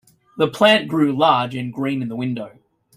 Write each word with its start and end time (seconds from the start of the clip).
The 0.35 0.47
plant 0.47 0.87
grew 0.87 1.15
large 1.15 1.53
and 1.53 1.71
green 1.71 2.01
in 2.01 2.09
the 2.09 2.15
window. 2.15 2.57